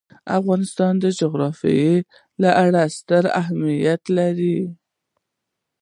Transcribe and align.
د 0.03 0.03
افغانستان 0.39 0.93
جغرافیه 1.21 1.95
کې 2.39 2.49
اوړي 2.61 2.81
ستر 2.97 3.23
اهمیت 3.41 4.01
لري. 4.17 4.59